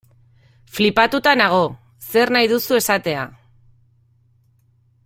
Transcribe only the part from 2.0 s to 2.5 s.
zer